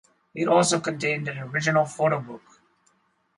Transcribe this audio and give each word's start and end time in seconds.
It 0.33 0.47
also 0.47 0.79
contained 0.79 1.27
an 1.27 1.37
original 1.37 1.85
photobook. 1.85 2.41